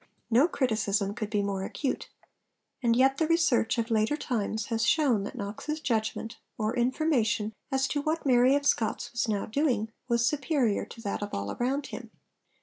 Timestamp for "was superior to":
10.07-11.01